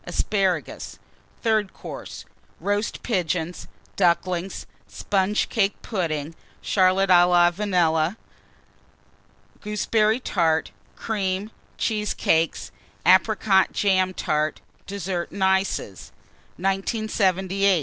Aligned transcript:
Asparagus. 0.03 0.97
THIRD 1.43 1.73
COURSE. 1.73 2.25
Roast 2.59 3.03
Pigeons. 3.03 3.67
Ducklings. 3.95 4.65
Sponge 4.87 5.47
cake 5.47 5.79
Pudding. 5.83 6.33
Charlotte 6.59 7.11
à 7.11 7.29
la 7.29 7.51
Vanille. 7.51 8.15
Gooseberry 9.61 10.19
Tart. 10.19 10.71
Cream. 10.95 11.51
Cheesecakes. 11.77 12.71
Apricot 13.05 13.71
jam 13.73 14.11
Tart. 14.15 14.61
DESSERT 14.87 15.29
AND 15.29 15.43
ICES. 15.43 16.11
1978. 16.57 17.79